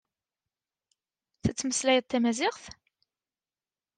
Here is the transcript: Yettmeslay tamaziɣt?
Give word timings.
Yettmeslay 1.45 1.99
tamaziɣt? 2.03 2.63